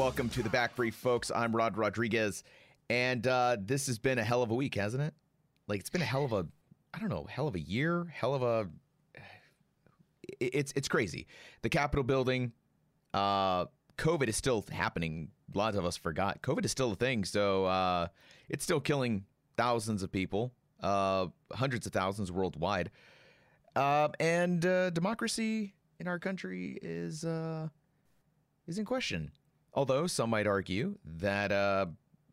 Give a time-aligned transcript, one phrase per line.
[0.00, 1.30] Welcome to the Back Brief, folks.
[1.30, 2.42] I'm Rod Rodriguez,
[2.88, 5.12] and uh, this has been a hell of a week, hasn't it?
[5.68, 6.46] Like it's been a hell of a,
[6.94, 8.66] I don't know, hell of a year, hell of a.
[10.40, 11.26] It's it's crazy.
[11.60, 12.52] The Capitol building,
[13.12, 13.66] uh,
[13.98, 15.32] COVID is still happening.
[15.54, 18.06] A lot of us forgot COVID is still a thing, so uh,
[18.48, 19.26] it's still killing
[19.58, 22.90] thousands of people, uh, hundreds of thousands worldwide,
[23.76, 27.68] uh, and uh, democracy in our country is uh,
[28.66, 29.30] is in question.
[29.74, 31.86] Although some might argue that uh,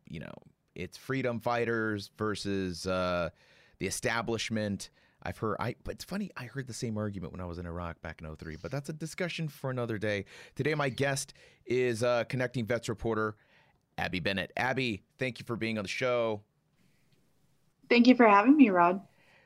[0.08, 0.32] you know
[0.74, 3.30] it's freedom fighters versus uh,
[3.78, 4.90] the establishment.
[5.20, 7.66] I've heard I but it's funny, I heard the same argument when I was in
[7.66, 10.24] Iraq back in 03, but that's a discussion for another day.
[10.54, 11.34] Today my guest
[11.66, 13.36] is uh, connecting vets reporter
[13.98, 14.52] Abbie Bennett.
[14.56, 16.40] Abbie, thank you for being on the show.
[17.88, 19.00] Thank you for having me, Rod.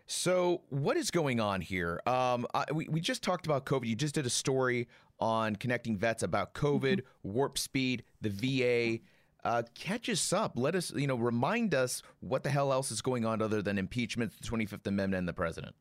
[0.06, 2.00] So, what is going on here?
[2.06, 3.86] Um, I, we, we just talked about COVID.
[3.86, 4.88] You just did a story
[5.22, 8.98] on connecting vets about COVID, warp speed, the VA.
[9.44, 10.52] Uh, catch us up.
[10.56, 13.78] Let us, you know, remind us what the hell else is going on other than
[13.78, 15.76] impeachment, the 25th Amendment, and the president.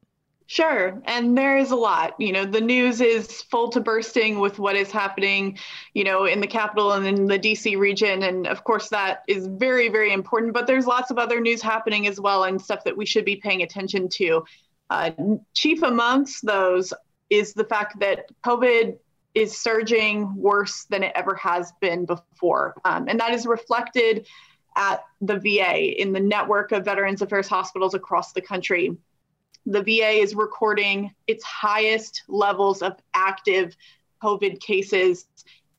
[0.45, 1.01] Sure.
[1.05, 2.13] And there is a lot.
[2.19, 5.57] You know, the news is full to bursting with what is happening,
[5.95, 8.21] you know, in the Capitol and in the DC region.
[8.23, 10.53] And of course, that is very, very important.
[10.53, 13.37] But there's lots of other news happening as well and stuff that we should be
[13.37, 14.43] paying attention to.
[14.89, 15.11] Uh,
[15.55, 16.93] chief amongst those
[17.31, 18.97] is the fact that COVID
[19.33, 22.75] is surging worse than it ever has been before.
[22.83, 24.27] Um, and that is reflected
[24.75, 28.97] at the VA in the network of Veterans Affairs hospitals across the country
[29.65, 33.75] the VA is recording its highest levels of active
[34.23, 35.27] COVID cases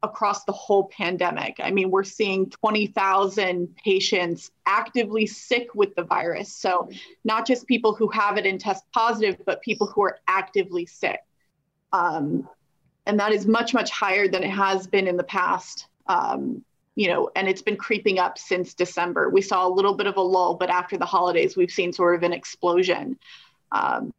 [0.04, 1.56] across the whole pandemic.
[1.62, 6.52] I mean, we're seeing 20,000 patients actively sick with the virus.
[6.52, 6.90] So,
[7.24, 11.20] not just people who have it and test positive, but people who are actively sick.
[11.92, 12.48] Um,
[13.06, 15.86] and that is much, much higher than it has been in the past.
[16.06, 16.64] Um,
[16.94, 19.30] you know, and it's been creeping up since December.
[19.30, 22.14] We saw a little bit of a lull, but after the holidays, we've seen sort
[22.14, 23.18] of an explosion.
[23.72, 24.12] Um,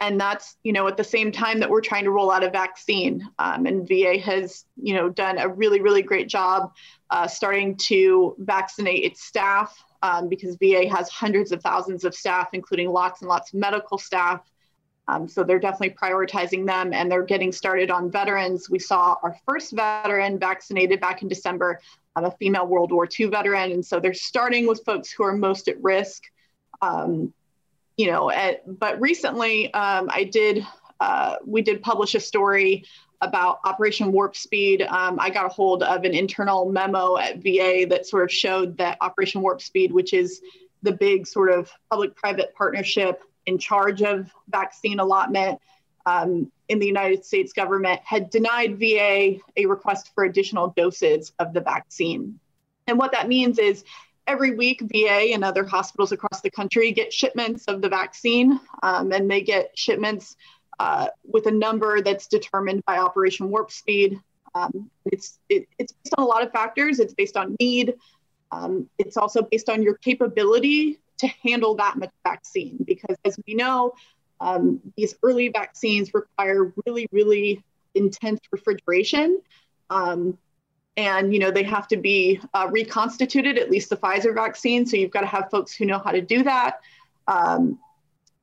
[0.00, 2.50] and that's you know at the same time that we're trying to roll out a
[2.50, 6.72] vaccine um, and va has you know done a really really great job
[7.10, 12.48] uh, starting to vaccinate its staff um, because va has hundreds of thousands of staff
[12.52, 14.40] including lots and lots of medical staff
[15.08, 19.36] um, so they're definitely prioritizing them and they're getting started on veterans we saw our
[19.46, 21.80] first veteran vaccinated back in december
[22.16, 25.36] um, a female world war ii veteran and so they're starting with folks who are
[25.36, 26.24] most at risk
[26.80, 27.32] um,
[27.98, 30.64] you know, at, but recently um, I did,
[31.00, 32.84] uh, we did publish a story
[33.20, 34.82] about Operation Warp Speed.
[34.82, 38.78] Um, I got a hold of an internal memo at VA that sort of showed
[38.78, 40.40] that Operation Warp Speed, which is
[40.82, 45.58] the big sort of public private partnership in charge of vaccine allotment
[46.04, 51.54] um, in the United States government, had denied VA a request for additional doses of
[51.54, 52.38] the vaccine.
[52.86, 53.84] And what that means is
[54.26, 59.12] every week, VA and other hospitals across the country get shipments of the vaccine, um,
[59.12, 60.36] and they get shipments
[60.78, 64.20] uh, with a number that's determined by Operation Warp Speed.
[64.54, 67.00] Um, it's it, it's based on a lot of factors.
[67.00, 67.94] It's based on need.
[68.50, 73.54] Um, it's also based on your capability to handle that much vaccine, because as we
[73.54, 73.92] know,
[74.40, 77.62] um, these early vaccines require really, really
[77.94, 79.40] intense refrigeration.
[79.90, 80.38] Um,
[80.96, 84.84] and you know they have to be uh, reconstituted at least the pfizer vaccine.
[84.84, 86.80] So you've got to have folks who know how to do that.
[87.28, 87.78] Um,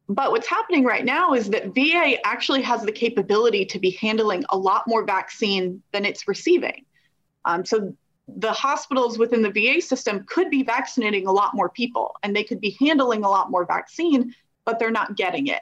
[0.07, 4.45] but what's happening right now is that va actually has the capability to be handling
[4.49, 6.85] a lot more vaccine than it's receiving.
[7.43, 7.93] Um, so
[8.27, 12.43] the hospitals within the va system could be vaccinating a lot more people and they
[12.43, 14.33] could be handling a lot more vaccine
[14.65, 15.61] but they're not getting it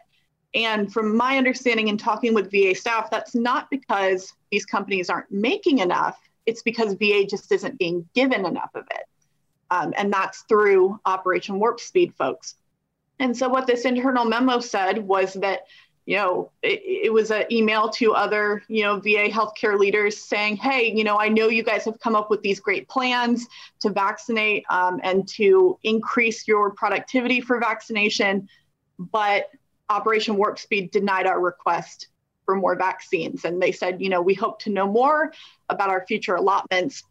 [0.53, 5.31] And from my understanding and talking with VA staff, that's not because these companies aren't
[5.31, 9.07] making enough, it's because VA just isn't being given enough of it.
[9.71, 12.55] Um, and that's through Operation Warp Speed folks.
[13.19, 15.61] And so, what this internal memo said was that
[16.05, 20.57] you know, it, it, was an email to other, you know, VA healthcare leaders saying,
[20.57, 23.47] hey, you know, I know you guys have come up with these great plans
[23.79, 28.49] to vaccinate um, and to increase your productivity for vaccination,
[28.99, 29.49] but
[29.89, 32.07] Operation Warp Speed denied our request
[32.45, 33.45] for more vaccines.
[33.45, 35.31] And they said, you know, we hope to know more
[35.69, 37.03] about our future allotments,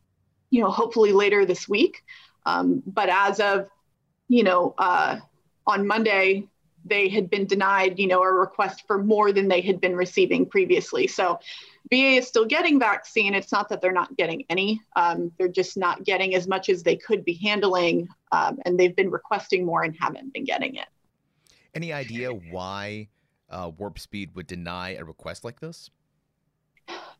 [0.50, 2.02] you know, hopefully later this week.
[2.44, 3.68] Um, but as of,
[4.28, 5.18] you know, uh,
[5.66, 6.48] on Monday,
[6.84, 10.46] they had been denied, you know, a request for more than they had been receiving
[10.46, 11.06] previously.
[11.06, 11.38] So
[11.90, 13.34] VA is still getting vaccine.
[13.34, 14.80] It's not that they're not getting any.
[14.96, 18.94] Um, they're just not getting as much as they could be handling, um, and they've
[18.94, 20.86] been requesting more and haven't been getting it.
[21.74, 23.08] Any idea why
[23.50, 25.90] uh, Warp Speed would deny a request like this?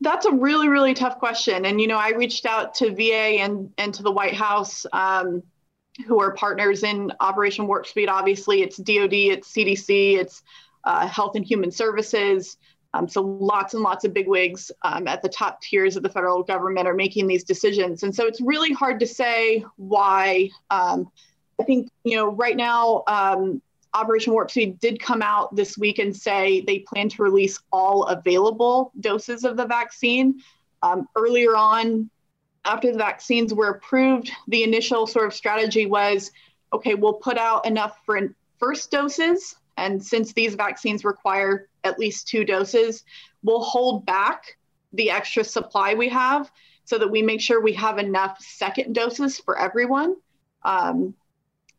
[0.01, 1.65] That's a really, really tough question.
[1.65, 4.85] And, you know, I reached out to VA and, and to the White House.
[4.91, 5.43] Um,
[6.05, 8.09] who are partners in Operation Warp Speed.
[8.09, 10.43] Obviously, it's DoD, it's CDC, it's
[10.83, 12.57] uh, Health and Human Services.
[12.95, 16.43] Um, so lots and lots of bigwigs um, at the top tiers of the federal
[16.43, 20.49] government are making these decisions, and so it's really hard to say why.
[20.69, 21.09] Um,
[21.59, 23.03] I think you know right now.
[23.07, 23.61] Um,
[23.95, 28.05] Operation Warp Speed did come out this week and say they plan to release all
[28.05, 30.41] available doses of the vaccine.
[30.81, 32.09] Um, earlier on,
[32.65, 36.31] after the vaccines were approved, the initial sort of strategy was
[36.73, 38.19] okay, we'll put out enough for
[38.57, 39.55] first doses.
[39.77, 43.03] And since these vaccines require at least two doses,
[43.43, 44.57] we'll hold back
[44.93, 46.51] the extra supply we have
[46.85, 50.15] so that we make sure we have enough second doses for everyone.
[50.63, 51.13] Um,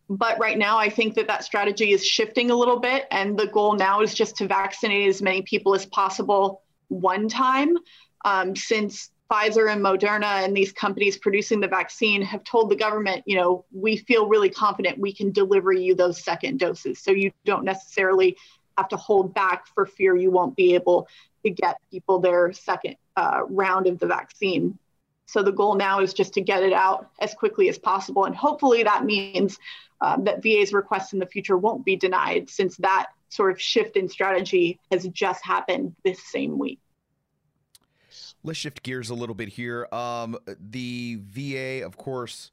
[0.08, 3.06] but right now, I think that that strategy is shifting a little bit.
[3.10, 7.76] And the goal now is just to vaccinate as many people as possible one time.
[8.24, 13.22] Um, since Pfizer and Moderna and these companies producing the vaccine have told the government,
[13.26, 17.00] you know, we feel really confident we can deliver you those second doses.
[17.00, 18.36] So you don't necessarily
[18.76, 21.08] have to hold back for fear you won't be able
[21.44, 24.78] to get people their second uh, round of the vaccine.
[25.26, 28.24] So the goal now is just to get it out as quickly as possible.
[28.24, 29.58] And hopefully that means
[30.00, 33.96] um, that VA's requests in the future won't be denied since that sort of shift
[33.96, 36.78] in strategy has just happened this same week.
[38.46, 39.88] Let's shift gears a little bit here.
[39.90, 42.50] Um, the VA, of course,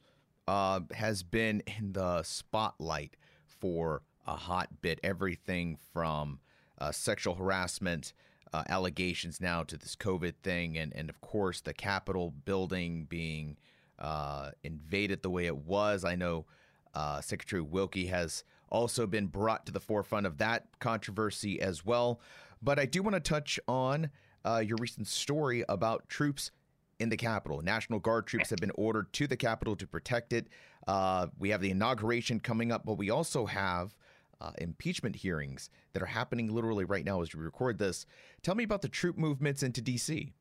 [0.47, 5.01] uh, has been in the spotlight for a hot bit.
[5.03, 6.39] Everything from
[6.79, 8.13] uh, sexual harassment
[8.53, 13.57] uh, allegations now to this COVID thing, and and of course the Capitol building being
[13.99, 16.05] uh, invaded the way it was.
[16.05, 16.45] I know
[16.93, 22.21] uh, Secretary Wilkie has also been brought to the forefront of that controversy as well.
[22.61, 24.09] But I do want to touch on
[24.45, 26.51] uh, your recent story about troops
[26.99, 27.61] in the Capitol.
[27.61, 30.47] National Guard troops have been ordered to the Capitol to protect it.
[30.87, 33.95] Uh, we have the inauguration coming up, but we also have
[34.39, 38.05] uh, impeachment hearings that are happening literally right now as we record this.
[38.41, 40.33] Tell me about the troop movements into D.C.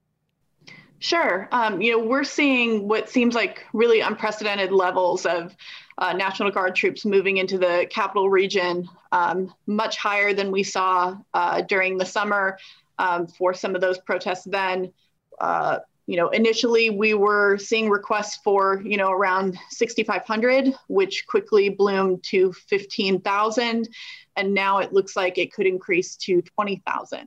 [0.99, 1.49] Sure.
[1.51, 5.57] Um, you know, we're seeing what seems like really unprecedented levels of
[5.97, 11.17] uh, National Guard troops moving into the capital region, um, much higher than we saw
[11.33, 12.59] uh, during the summer
[12.99, 14.93] um, for some of those protests then.
[15.41, 21.69] Uh, you know, initially we were seeing requests for, you know, around 6,500, which quickly
[21.69, 23.89] bloomed to 15,000.
[24.37, 27.27] And now it looks like it could increase to 20,000,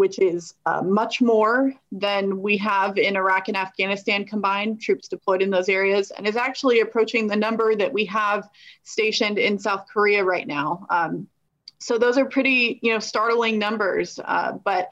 [0.00, 5.42] which is uh, much more than we have in Iraq and Afghanistan combined, troops deployed
[5.42, 8.48] in those areas, and is actually approaching the number that we have
[8.82, 10.86] stationed in South Korea right now.
[10.88, 11.28] Um,
[11.80, 14.18] so those are pretty, you know, startling numbers.
[14.24, 14.88] Uh, but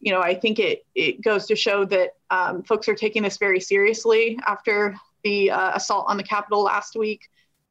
[0.00, 3.36] you know, I think it it goes to show that um, folks are taking this
[3.36, 7.30] very seriously after the uh, assault on the Capitol last week.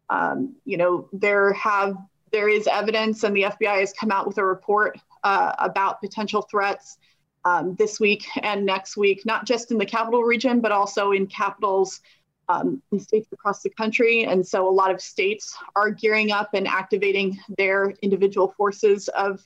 [0.10, 1.98] Um, you know, there have
[2.32, 6.41] there is evidence, and the FBI has come out with a report uh, about potential
[6.41, 6.98] threats
[7.43, 11.27] um, this week and next week, not just in the capital region, but also in
[11.27, 12.00] capitals
[12.48, 14.24] um, in states across the country.
[14.24, 19.46] And so, a lot of states are gearing up and activating their individual forces of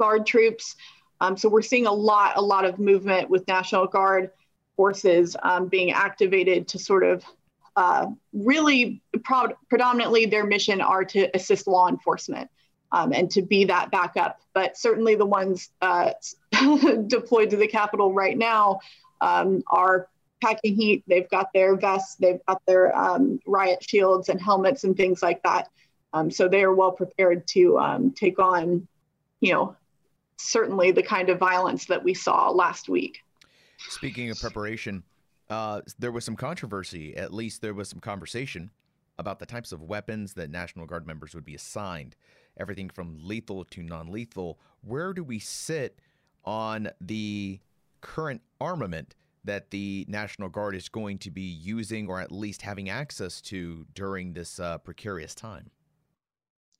[0.00, 0.74] guard troops.
[1.20, 4.32] Um, so we're seeing a lot, a lot of movement with National Guard
[4.76, 7.24] forces um, being activated to sort of
[7.76, 12.50] uh, really pro- predominantly their mission are to assist law enforcement
[12.96, 14.40] um, and to be that backup.
[14.54, 16.12] But certainly the ones uh,
[17.06, 18.80] deployed to the Capitol right now
[19.20, 20.08] um, are
[20.42, 21.04] packing heat.
[21.06, 25.42] They've got their vests, they've got their um, riot shields and helmets and things like
[25.42, 25.68] that.
[26.14, 28.88] Um, so they are well prepared to take on,
[29.40, 29.76] you know,
[30.38, 33.18] certainly the kind of violence that we saw last week.
[33.88, 35.02] Speaking of preparation,
[35.50, 38.70] uh, there was some controversy, at least there was some conversation
[39.18, 42.16] about the types of weapons that National Guard members would be assigned,
[42.58, 44.58] everything from lethal to non lethal.
[44.82, 45.98] Where do we sit
[46.44, 47.60] on the
[48.00, 52.88] current armament that the National Guard is going to be using or at least having
[52.90, 55.70] access to during this uh, precarious time?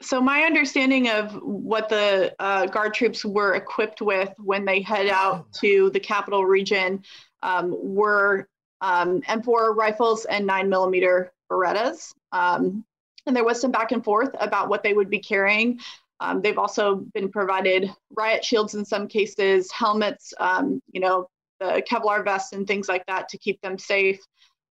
[0.03, 5.09] So, my understanding of what the uh, Guard troops were equipped with when they head
[5.09, 7.03] out to the capital region
[7.43, 8.49] um, were
[8.83, 12.13] um, M4 rifles and 9 millimeter Berettas.
[12.33, 12.85] Um,
[13.27, 15.81] and there was some back and forth about what they would be carrying.
[16.21, 21.29] Um, they've also been provided riot shields in some cases, helmets, um, you know,
[21.61, 24.21] the Kevlar vests and things like that to keep them safe.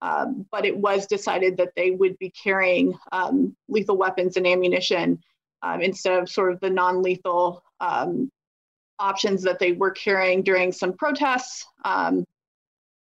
[0.01, 5.23] Um, but it was decided that they would be carrying um, lethal weapons and ammunition
[5.61, 8.29] um, instead of sort of the non-lethal um,
[8.99, 11.65] options that they were carrying during some protests.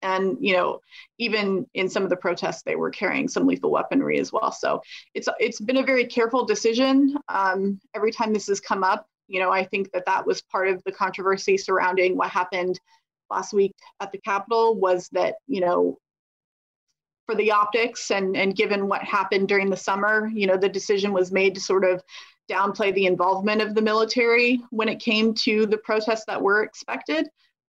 [0.05, 0.81] And you know,
[1.17, 4.51] even in some of the protests, they were carrying some lethal weaponry as well.
[4.51, 4.81] So
[5.15, 7.17] it's it's been a very careful decision.
[7.27, 10.69] Um, every time this has come up, you know, I think that that was part
[10.69, 12.79] of the controversy surrounding what happened
[13.31, 15.97] last week at the Capitol was that, you know,
[17.25, 21.11] for the optics and, and given what happened during the summer, you know, the decision
[21.11, 22.03] was made to sort of
[22.47, 27.27] downplay the involvement of the military when it came to the protests that were expected.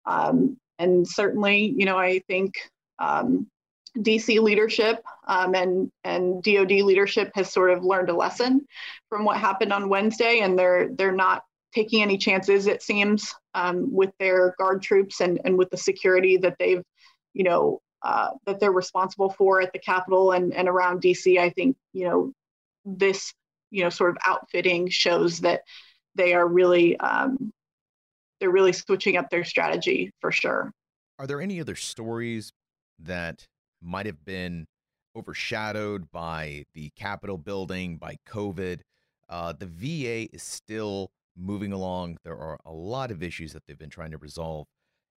[0.04, 2.54] Um, and certainly, you know, I think
[2.98, 3.46] um,
[3.96, 8.66] DC leadership um, and and DoD leadership has sort of learned a lesson
[9.08, 11.42] from what happened on Wednesday, and they're they're not
[11.74, 16.36] taking any chances, it seems, um, with their guard troops and, and with the security
[16.38, 16.82] that they've,
[17.34, 21.38] you know, uh, that they're responsible for at the Capitol and, and around DC.
[21.38, 22.32] I think, you know,
[22.84, 23.34] this,
[23.70, 25.62] you know, sort of outfitting shows that
[26.14, 27.52] they are really, um,
[28.40, 30.72] they're really switching up their strategy for sure.
[31.18, 32.52] Are there any other stories
[32.98, 33.46] that
[33.82, 34.66] might have been
[35.16, 38.80] overshadowed by the Capitol building, by COVID?
[39.28, 42.18] Uh, the VA is still moving along.
[42.24, 44.66] There are a lot of issues that they've been trying to resolve.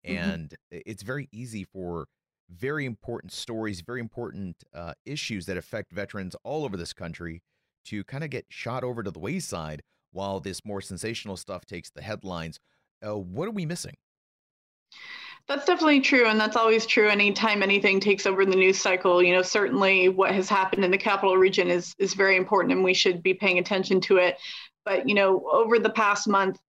[0.05, 0.29] Mm-hmm.
[0.29, 0.79] And mm-hmm.
[0.85, 2.07] it's very easy for
[2.49, 7.41] very important stories, very important uh, issues that affect veterans all over this country
[7.85, 11.89] to kind of get shot over to the wayside while this more sensational stuff takes
[11.89, 12.59] the headlines.
[13.05, 13.95] Uh, what are we missing?
[15.47, 17.09] That's definitely true, and that's always true.
[17.09, 20.97] Anytime anything takes over the news cycle, you know, certainly what has happened in the
[20.97, 24.37] capital region is is very important, and we should be paying attention to it.
[24.85, 26.59] But, you know, over the past month,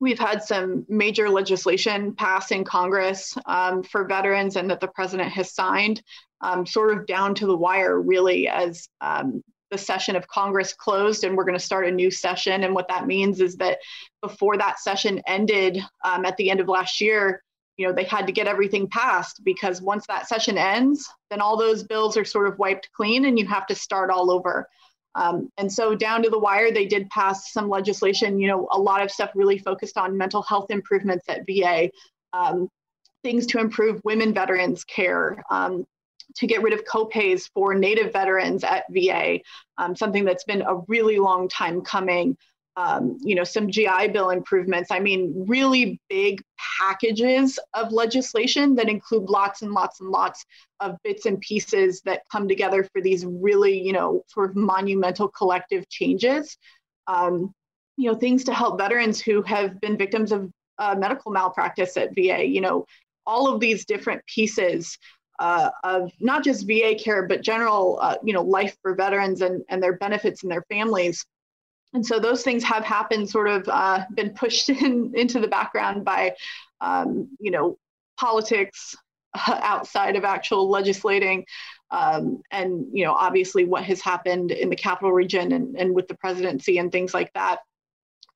[0.00, 5.30] we've had some major legislation pass in Congress um, for veterans and that the president
[5.32, 6.02] has signed,
[6.40, 11.24] um, sort of down to the wire, really, as um, the session of Congress closed
[11.24, 12.64] and we're going to start a new session.
[12.64, 13.78] And what that means is that
[14.22, 17.42] before that session ended um, at the end of last year,
[17.76, 21.56] you know, they had to get everything passed because once that session ends, then all
[21.56, 24.68] those bills are sort of wiped clean and you have to start all over.
[25.14, 28.78] Um, and so down to the wire, they did pass some legislation, you know, a
[28.78, 31.90] lot of stuff really focused on mental health improvements at VA,
[32.32, 32.68] um,
[33.22, 35.84] things to improve women veterans care, um,
[36.36, 39.40] to get rid of copays for Native veterans at VA,
[39.78, 42.36] um, something that's been a really long time coming
[42.76, 44.90] um, you know, some GI Bill improvements.
[44.90, 46.42] I mean, really big
[46.78, 50.44] packages of legislation that include lots and lots and lots
[50.78, 55.28] of bits and pieces that come together for these really, you know, sort of monumental
[55.28, 56.56] collective changes.
[57.06, 57.52] Um,
[57.96, 62.14] you know, things to help veterans who have been victims of uh, medical malpractice at
[62.14, 62.46] VA.
[62.46, 62.86] You know,
[63.26, 64.96] all of these different pieces
[65.40, 69.64] uh, of not just VA care, but general, uh, you know, life for veterans and,
[69.68, 71.26] and their benefits and their families
[71.92, 76.04] and so those things have happened, sort of uh, been pushed in, into the background
[76.04, 76.34] by,
[76.80, 77.78] um, you know,
[78.18, 78.96] politics
[79.48, 81.44] outside of actual legislating.
[81.90, 86.06] Um, and, you know, obviously what has happened in the capital region and, and with
[86.06, 87.58] the presidency and things like that.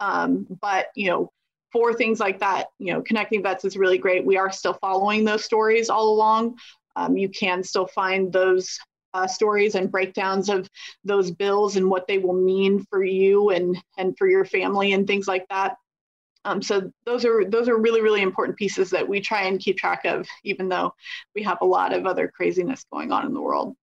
[0.00, 1.30] Um, but, you know,
[1.72, 4.26] for things like that, you know, connecting vets is really great.
[4.26, 6.56] We are still following those stories all along.
[6.96, 8.78] Um, you can still find those
[9.14, 10.68] uh, stories and breakdowns of
[11.04, 15.06] those bills and what they will mean for you and and for your family and
[15.06, 15.76] things like that.
[16.44, 19.78] Um, so those are those are really really important pieces that we try and keep
[19.78, 20.92] track of, even though
[21.34, 23.76] we have a lot of other craziness going on in the world.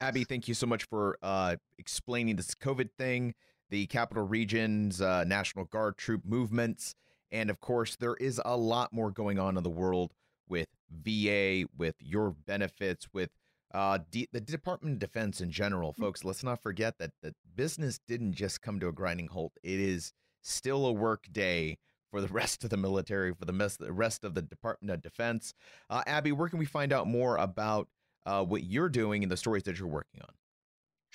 [0.00, 3.34] Abbie, thank you so much for uh, explaining this COVID thing,
[3.70, 6.94] the capital regions, uh, National Guard troop movements,
[7.32, 10.12] and of course there is a lot more going on in the world
[10.48, 13.30] with VA, with your benefits, with
[13.74, 15.96] uh, D- the Department of Defense in general, mm.
[15.96, 19.52] folks, let's not forget that that business didn't just come to a grinding halt.
[19.62, 20.12] It is
[20.42, 21.78] still a work day
[22.10, 25.52] for the rest of the military, for the rest of the Department of Defense.
[25.90, 27.88] Uh, Abbie, where can we find out more about
[28.24, 30.34] uh, what you're doing and the stories that you're working on?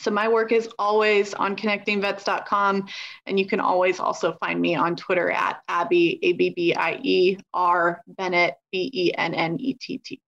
[0.02, 2.88] So my work is always on connectingvets.com,
[3.28, 7.00] and you can always also find me on Twitter at Abbie A B B I
[7.04, 10.20] E R Bennett B E N N E T T.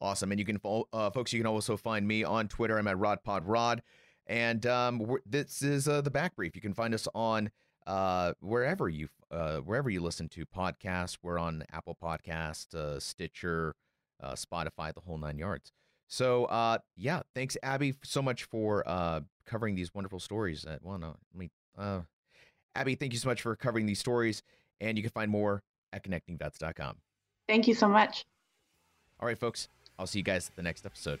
[0.00, 0.60] Awesome, and you can
[0.92, 2.78] uh, folks, you can also find me on Twitter.
[2.78, 3.80] I'm at RodPodRod,
[4.26, 6.54] and um, this is uh, the Back Brief.
[6.54, 7.50] You can find us on
[7.86, 11.16] uh, wherever you uh, wherever you listen to podcasts.
[11.22, 13.74] We're on Apple Podcast, uh, Stitcher,
[14.22, 15.72] uh, Spotify, the whole nine yards.
[16.08, 20.64] So, uh, yeah, thanks, Abbie, so much for uh, covering these wonderful stories.
[20.64, 22.00] At, well, no, let me, uh,
[22.74, 24.42] Abbie, thank you so much for covering these stories.
[24.80, 26.96] And you can find more at connectingvets.com.
[27.48, 28.24] Thank you so much.
[29.20, 29.68] All right, folks,
[29.98, 31.20] I'll see you guys at the next episode.